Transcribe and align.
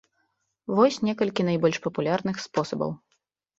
Вось 0.79 0.97
некалькі 1.09 1.45
найбольш 1.51 1.77
папулярных 1.85 2.43
спосабаў. 2.47 2.91